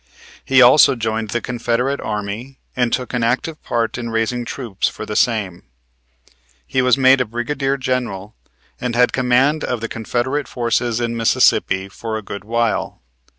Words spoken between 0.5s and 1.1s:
also